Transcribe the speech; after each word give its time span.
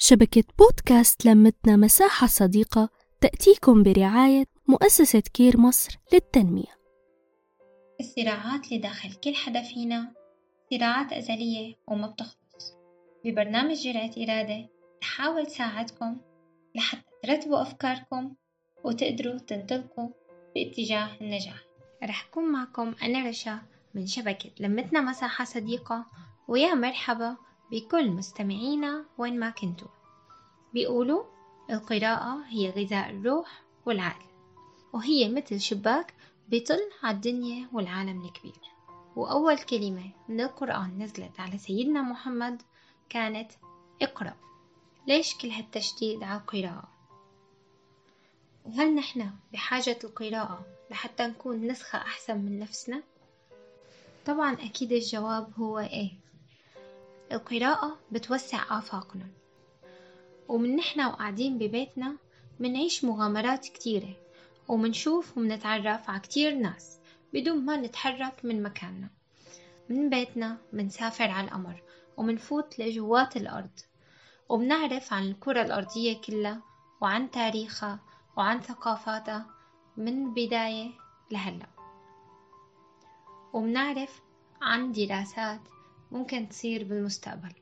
شبكة 0.00 0.44
بودكاست 0.58 1.26
لمتنا 1.26 1.76
مساحة 1.76 2.26
صديقة 2.26 2.88
تأتيكم 3.20 3.82
برعاية 3.82 4.44
مؤسسة 4.68 5.20
كير 5.20 5.60
مصر 5.60 5.98
للتنمية. 6.12 6.78
الصراعات 8.00 8.64
اللي 8.66 8.78
داخل 8.78 9.12
كل 9.12 9.34
حدا 9.34 9.62
فينا 9.62 10.12
صراعات 10.70 11.12
أزلية 11.12 11.74
وما 11.88 12.06
بتخلص. 12.06 12.74
ببرنامج 13.24 13.74
جرعة 13.76 14.10
إرادة 14.18 14.68
تحاول 15.00 15.46
تساعدكم 15.46 16.16
لحتى 16.74 17.02
ترتبوا 17.22 17.62
أفكاركم 17.62 18.34
وتقدروا 18.84 19.38
تنطلقوا 19.38 20.08
باتجاه 20.54 21.10
النجاح. 21.20 21.64
رح 22.04 22.26
أكون 22.28 22.52
معكم 22.52 22.94
أنا 23.02 23.28
رشا 23.28 23.58
من 23.94 24.06
شبكة 24.06 24.50
لمتنا 24.60 25.00
مساحة 25.00 25.44
صديقة. 25.44 26.06
ويا 26.48 26.74
مرحبا 26.74 27.36
بكل 27.70 28.10
مستمعينا 28.10 29.04
وين 29.18 29.40
ما 29.40 29.50
كنتوا 29.50 29.88
بيقولوا 30.74 31.24
القراءة 31.70 32.44
هي 32.46 32.70
غذاء 32.70 33.10
الروح 33.10 33.62
والعقل 33.86 34.26
وهي 34.92 35.28
مثل 35.28 35.60
شباك 35.60 36.14
بيطل 36.48 36.80
على 37.02 37.16
الدنيا 37.16 37.68
والعالم 37.72 38.24
الكبير 38.24 38.60
وأول 39.16 39.58
كلمة 39.58 40.10
من 40.28 40.40
القرآن 40.40 41.02
نزلت 41.02 41.40
على 41.40 41.58
سيدنا 41.58 42.02
محمد 42.02 42.62
كانت 43.08 43.52
اقرأ 44.02 44.34
ليش 45.06 45.34
كل 45.38 45.48
هالتشديد 45.48 46.22
على 46.22 46.40
القراءة؟ 46.40 46.88
وهل 48.64 48.94
نحن 48.94 49.30
بحاجة 49.52 49.98
القراءة 50.04 50.66
لحتى 50.90 51.26
نكون 51.26 51.66
نسخة 51.66 51.98
أحسن 51.98 52.38
من 52.38 52.58
نفسنا؟ 52.58 53.02
طبعا 54.26 54.52
أكيد 54.54 54.92
الجواب 54.92 55.52
هو 55.58 55.78
إيه 55.78 56.10
القراءة 57.32 57.98
بتوسع 58.12 58.78
آفاقنا. 58.78 59.26
ومن 60.48 60.76
نحنا 60.76 61.08
وقاعدين 61.08 61.58
ببيتنا 61.58 62.16
منعيش 62.60 63.04
مغامرات 63.04 63.68
كتيرة 63.68 64.16
ومنشوف 64.68 65.38
ومنتعرف 65.38 66.10
على 66.10 66.20
كتير 66.20 66.54
ناس 66.54 66.98
بدون 67.32 67.64
ما 67.64 67.76
نتحرك 67.76 68.44
من 68.44 68.62
مكاننا. 68.62 69.10
من 69.88 70.10
بيتنا 70.10 70.58
منسافر 70.72 71.30
على 71.30 71.46
القمر 71.46 71.82
ومنفوت 72.16 72.78
لجوات 72.78 73.36
الأرض 73.36 73.80
وبنعرف 74.48 75.12
عن 75.12 75.28
الكرة 75.28 75.62
الأرضية 75.62 76.20
كلها 76.20 76.62
وعن 77.00 77.30
تاريخها 77.30 78.00
وعن 78.36 78.60
ثقافاتها 78.60 79.46
من 79.96 80.34
بداية 80.34 80.90
لهلأ. 81.30 81.66
وبنعرف 83.52 84.20
عن 84.62 84.92
دراسات 84.92 85.60
ممكن 86.10 86.48
تصير 86.48 86.84
بالمستقبل. 86.84 87.52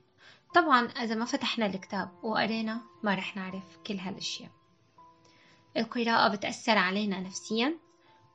طبعا 0.55 0.87
إذا 0.87 1.15
ما 1.15 1.25
فتحنا 1.25 1.67
الكتاب 1.67 2.09
وقرينا 2.23 2.81
ما 3.03 3.15
رح 3.15 3.37
نعرف 3.37 3.77
كل 3.87 3.95
هالأشياء. 3.95 4.51
القراءة 5.77 6.37
بتأثر 6.37 6.79
علينا 6.79 7.21
نفسيا 7.21 7.75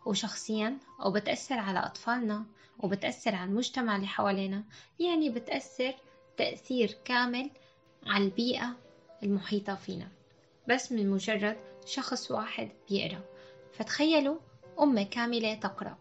وشخصيا 0.06 0.78
وبتأثر 1.06 1.60
على 1.60 1.80
أطفالنا 1.80 2.46
وبتأثر 2.80 3.36
على 3.36 3.50
المجتمع 3.50 3.96
اللي 3.96 4.08
حوالينا. 4.08 4.64
يعني 5.00 5.30
بتأثر 5.30 5.94
تأثير 6.38 6.98
كامل 7.06 7.50
على 8.06 8.24
البيئة 8.24 8.78
المحيطة 9.24 9.76
فينا. 9.76 10.08
بس 10.70 10.92
من 10.92 11.10
مجرد 11.10 11.58
شخص 11.86 12.32
واحد 12.32 12.70
بيقرأ. 12.90 13.22
فتخيلوا 13.74 14.38
أمة 14.80 15.04
كاملة 15.04 15.54
تقرأ. 15.54 15.98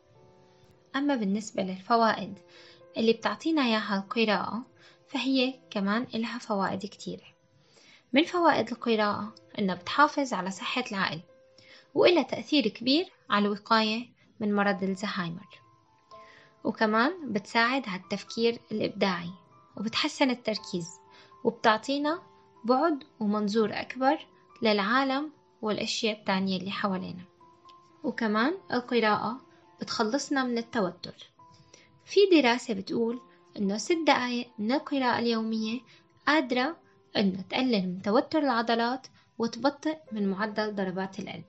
أما 0.96 1.16
بالنسبة 1.16 1.62
للفوائد 1.62 2.38
اللي 2.96 3.12
بتعطينا 3.12 3.62
إياها 3.62 3.96
القراءة 3.96 4.62
فهي 5.08 5.54
كمان 5.70 6.06
إلها 6.14 6.38
فوائد 6.38 6.80
كتيرة 6.86 7.24
من 8.12 8.24
فوائد 8.24 8.70
القراءة 8.70 9.34
إنها 9.58 9.74
بتحافظ 9.74 10.34
على 10.34 10.50
صحة 10.50 10.84
العقل 10.92 11.20
وإلها 11.94 12.22
تأثير 12.22 12.68
كبير 12.68 13.12
على 13.30 13.46
الوقاية 13.46 14.08
من 14.40 14.54
مرض 14.54 14.82
الزهايمر. 14.82 15.60
وكمان 16.64 17.32
بتساعد 17.32 17.88
على 17.88 18.00
التفكير 18.00 18.58
الإبداعي 18.72 19.30
وبتحسن 19.76 20.30
التركيز 20.30 20.88
وبتعطينا 21.44 22.22
بعد 22.64 23.04
ومنظور 23.20 23.70
أكبر 23.72 24.18
للعالم 24.62 25.30
والأشياء 25.62 26.18
التانية 26.18 26.58
اللي 26.58 26.70
حوالينا. 26.70 27.24
وكمان 28.04 28.54
القراءة 28.72 29.40
بتخلصنا 29.80 30.44
من 30.44 30.58
التوتر. 30.58 31.30
في 32.10 32.20
دراسة 32.42 32.74
بتقول 32.74 33.20
إنه 33.56 33.76
ست 33.76 33.98
دقايق 34.06 34.48
من 34.58 34.72
القراءة 34.72 35.18
اليومية 35.18 35.80
قادرة 36.26 36.76
إنه 37.16 37.42
تقلل 37.50 37.88
من 37.88 38.02
توتر 38.02 38.38
العضلات 38.38 39.06
وتبطئ 39.38 39.96
من 40.12 40.28
معدل 40.28 40.74
ضربات 40.74 41.18
القلب. 41.18 41.44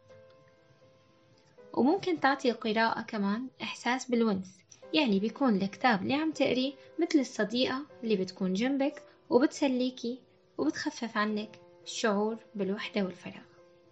وممكن 1.73 2.19
تعطي 2.19 2.51
القراءة 2.51 3.01
كمان 3.01 3.47
إحساس 3.61 4.09
بالونس 4.11 4.57
يعني 4.93 5.19
بيكون 5.19 5.55
الكتاب 5.55 6.01
اللي 6.01 6.13
عم 6.13 6.31
تقريه 6.31 6.73
مثل 6.99 7.19
الصديقة 7.19 7.85
اللي 8.03 8.15
بتكون 8.15 8.53
جنبك 8.53 9.03
وبتسليكي 9.29 10.19
وبتخفف 10.57 11.17
عنك 11.17 11.59
الشعور 11.83 12.37
بالوحدة 12.55 13.03
والفراغ. 13.03 13.43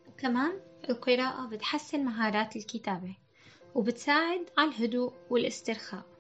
وكمان 0.08 0.60
القراءة 0.90 1.46
بتحسن 1.46 2.06
مهارات 2.06 2.56
الكتابة 2.56 3.16
وبتساعد 3.76 4.46
على 4.58 4.70
الهدوء 4.70 5.14
والاسترخاء. 5.30 6.19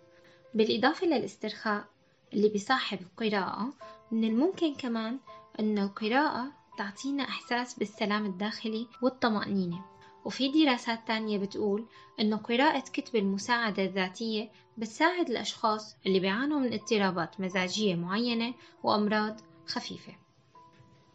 بالإضافة 0.54 1.08
للاسترخاء 1.08 1.86
اللي 2.34 2.50
بيصاحب 2.50 3.00
القراءة 3.02 3.74
من 4.12 4.24
الممكن 4.24 4.76
كمان 4.76 5.20
أن 5.60 5.80
القراءة 5.80 6.52
تعطينا 6.78 7.24
إحساس 7.24 7.80
بالسلام 7.80 8.26
الداخلي 8.26 8.88
والطمأنينة. 9.02 9.86
وفي 10.26 10.52
دراسات 10.52 11.08
تانية 11.08 11.38
بتقول 11.38 11.86
أنه 12.20 12.38
قراءة 12.38 12.80
كتب 12.80 13.16
المساعدة 13.16 13.84
الذاتية 13.84 14.52
بتساعد 14.78 15.30
الأشخاص 15.30 15.96
اللي 16.06 16.20
بيعانوا 16.20 16.60
من 16.60 16.74
اضطرابات 16.74 17.40
مزاجية 17.42 17.96
معينة 17.96 18.54
وأمراض 18.84 19.42
خفيفة. 19.68 20.14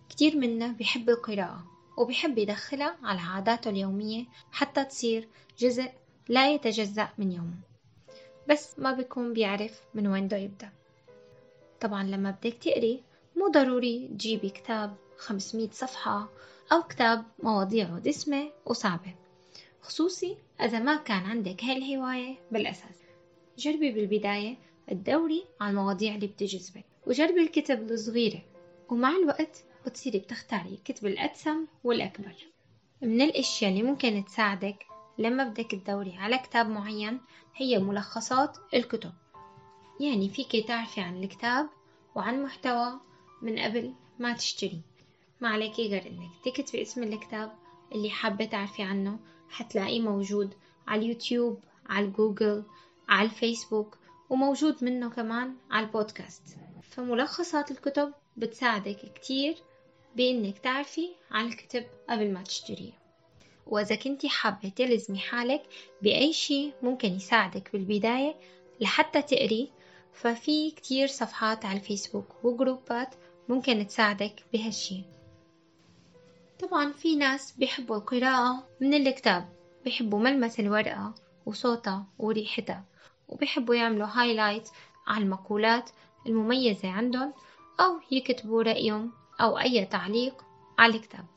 كتير 0.09 0.37
منا 0.37 0.67
بيحب 0.67 1.11
القراءة 1.11 1.65
وبيحب 1.99 2.39
يدخلها 2.39 2.97
على 3.03 3.21
عاداته 3.21 3.71
اليومية 3.71 4.27
حتى 4.53 4.85
تصير 4.85 5.29
جزء 5.59 5.91
لا 6.29 6.51
يتجزأ 6.51 7.09
من 7.19 7.33
يومه. 7.33 7.74
بس 8.49 8.79
ما 8.79 8.93
بيكون 8.93 9.33
بيعرف 9.33 9.81
من 9.95 10.07
وين 10.07 10.27
بده 10.27 10.37
يبدأ. 10.37 10.69
طبعا 11.81 12.03
لما 12.03 12.31
بدك 12.31 12.55
تقري 12.55 13.03
مو 13.37 13.49
ضروري 13.49 14.09
تجيبي 14.09 14.51
كتاب 14.51 14.97
500 15.17 15.69
صفحة 15.73 16.29
أو 16.73 16.83
كتاب 16.83 17.25
مواضيعه 17.43 17.99
دسمة 17.99 18.51
وصعبة 18.67 19.15
خصوصي 19.83 20.37
إذا 20.61 20.79
ما 20.79 20.97
كان 20.97 21.23
عندك 21.23 21.65
هاي 21.65 21.77
الهواية 21.77 22.37
بالأساس. 22.51 23.03
جربي 23.59 23.93
بالبداية 23.93 24.57
تدوري 24.89 25.45
على 25.61 25.71
المواضيع 25.71 26.15
اللي 26.15 26.27
بتجذبك 26.27 26.85
وجربي 27.07 27.41
الكتب 27.43 27.91
الصغيرة 27.91 28.43
ومع 28.89 29.11
الوقت 29.11 29.65
بتصيري 29.87 30.19
بتختاري 30.19 30.69
الكتب 30.69 31.07
الأدسم 31.07 31.67
والأكبر. 31.85 32.35
من 33.03 33.23
الأشياء 33.23 33.71
اللي 33.71 33.83
ممكن 33.83 34.25
تساعدك 34.25 34.87
لما 35.19 35.45
بدك 35.45 35.71
تدوري 35.71 36.17
على 36.17 36.39
كتاب 36.39 36.69
معين 36.69 37.21
هي 37.55 37.79
ملخصات 37.79 38.57
الكتب. 38.75 39.13
يعني 40.01 40.29
فيك 40.29 40.69
تعرفي 40.69 41.01
عن 41.01 41.25
الكتاب 41.25 41.69
وعن 42.15 42.43
محتوى 42.43 43.01
من 43.43 43.59
قبل 43.59 43.95
ما 44.19 44.33
تشتري. 44.33 44.81
ما 45.41 45.49
عليكي 45.49 45.89
غير 45.89 46.07
إنك 46.07 46.31
تكتبي 46.45 46.83
اسم 46.83 47.03
الكتاب 47.03 47.53
اللي 47.93 48.11
حابة 48.11 48.45
تعرفي 48.45 48.83
عنه. 48.83 49.19
حتلاقيه 49.49 50.01
موجود 50.01 50.55
على 50.87 51.03
اليوتيوب 51.03 51.61
على 51.87 52.07
جوجل 52.07 52.65
على 53.09 53.29
الفيسبوك 53.29 53.99
وموجود 54.31 54.85
منه 54.85 55.11
كمان 55.11 55.55
على 55.71 55.87
البودكاست. 55.87 56.43
فملخصات 56.83 57.71
الكتب 57.71 58.13
بتساعدك 58.37 59.13
كتير 59.15 59.57
بإنك 60.17 60.59
تعرفي 60.59 61.09
عن 61.31 61.47
الكتب 61.47 61.85
قبل 62.11 62.33
ما 62.33 62.43
تشتريه 62.43 63.04
وإذا 63.67 63.95
كنتي 63.95 64.29
حابة 64.29 64.69
تلزمي 64.69 65.19
حالك 65.19 65.63
بأي 66.03 66.33
شي 66.33 66.73
ممكن 66.83 67.09
يساعدك 67.09 67.73
بالبداية 67.73 68.35
لحتى 68.81 69.23
تقري 69.23 69.71
ففي 70.13 70.71
كتير 70.71 71.07
صفحات 71.07 71.65
على 71.65 71.79
الفيسبوك 71.79 72.45
وجروبات 72.45 73.15
ممكن 73.49 73.87
تساعدك 73.87 74.45
بهالشي. 74.53 75.03
طبعا 76.61 76.93
في 76.93 77.17
ناس 77.17 77.53
بيحبوا 77.53 77.97
القراءة 77.97 78.69
من 78.81 78.95
الكتاب 78.95 79.49
بيحبوا 79.85 80.19
ملمس 80.19 80.61
الورقة 80.61 81.15
وصوتها 81.47 82.07
وريحتها 82.19 82.85
وبيحبوا 83.29 83.75
يعملوا 83.75 84.07
هايلايت 84.07 84.69
على 85.07 85.25
المقولات 85.25 85.91
المميزة 86.27 86.91
عندهم 86.91 87.33
أو 87.81 88.01
يكتبوا 88.11 88.63
رأيهم 88.63 89.13
أو 89.41 89.59
أي 89.59 89.85
تعليق 89.85 90.45
على 90.79 90.97
الكتاب. 90.97 91.34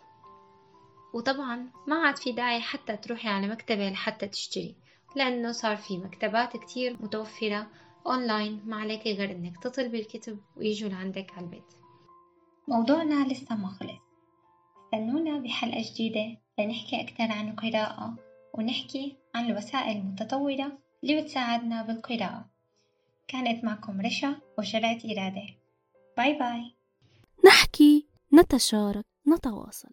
وطبعا 1.18 1.70
ما 1.88 1.96
عاد 1.96 2.18
في 2.18 2.32
داعي 2.32 2.62
حتى 2.62 2.98
تروحي 2.98 3.30
على 3.30 3.48
مكتبة 3.48 3.90
لحتى 3.90 4.28
تشتري 4.28 4.76
لأنه 5.16 5.52
صار 5.52 5.78
في 5.78 5.98
مكتبات 5.98 6.58
كتير 6.58 6.98
متوفرة 7.02 7.68
أونلاين 8.06 8.62
ما 8.66 8.76
عليك 8.76 9.02
غير 9.02 9.32
إنك 9.32 9.64
تطلبي 9.64 10.00
الكتب 10.00 10.40
ويجوا 10.58 10.90
لعندك 10.90 11.32
على 11.34 11.46
البيت. 11.46 11.74
موضوعنا 12.68 13.28
لسه 13.28 13.56
ما 13.56 13.68
خلص. 13.68 14.00
استنونا 14.86 15.40
بحلقة 15.40 15.84
جديدة 15.94 16.38
لنحكي 16.60 17.02
أكثر 17.02 17.32
عن 17.32 17.50
القراءة 17.50 18.16
ونحكي 18.54 19.18
عن 19.36 19.52
الوسائل 19.52 19.98
المتطورة 19.98 20.78
اللي 21.04 21.22
بتساعدنا 21.22 21.84
بالقراءة. 21.84 22.50
كانت 23.28 23.64
معكم 23.64 24.02
رشا 24.02 24.36
وجرعة 24.58 25.06
إرادة. 25.06 25.48
bye 26.18 26.34
bye. 26.34 26.76
نحكي 27.46 28.08
نتشارك 28.34 29.06
نتواصل. 29.28 29.90